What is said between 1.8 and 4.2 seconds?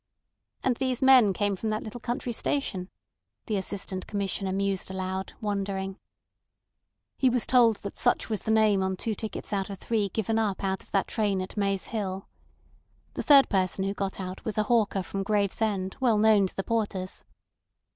little country station," the Assistant